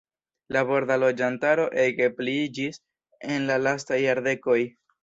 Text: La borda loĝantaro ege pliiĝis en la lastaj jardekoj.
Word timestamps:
La 0.55 0.63
borda 0.69 0.97
loĝantaro 1.01 1.67
ege 1.85 2.09
pliiĝis 2.17 2.83
en 3.37 3.49
la 3.53 3.61
lastaj 3.69 4.03
jardekoj. 4.09 4.61